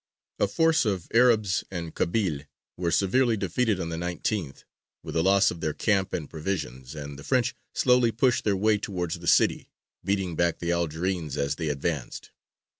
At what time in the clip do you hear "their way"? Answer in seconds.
8.43-8.79